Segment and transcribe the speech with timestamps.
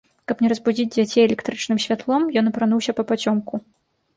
[0.29, 3.63] Каб не разбудзіць дзяцей электрычным святлом, ён апрануўся папацёмку.